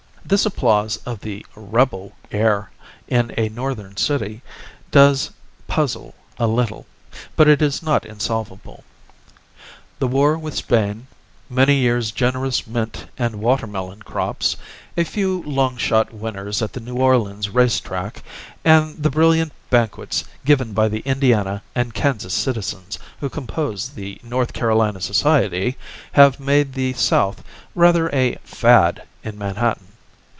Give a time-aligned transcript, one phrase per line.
[0.23, 2.69] This applause of the "rebel" air
[3.09, 4.41] in a Northern city
[4.89, 5.29] does
[5.67, 6.85] puzzle a little;
[7.35, 8.85] but it is not insolvable.
[9.99, 11.07] The war with Spain,
[11.49, 14.55] many years' generous mint and watermelon crops,
[14.95, 18.23] a few long shot winners at the New Orleans race track,
[18.63, 24.53] and the brilliant banquets given by the Indiana and Kansas citizens who compose the North
[24.53, 25.77] Carolina Society
[26.13, 27.43] have made the South
[27.75, 29.87] rather a "fad" in Manhattan.